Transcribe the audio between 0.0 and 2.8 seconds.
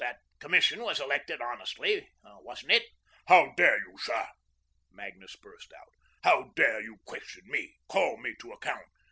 That Commission was elected honestly, wasn't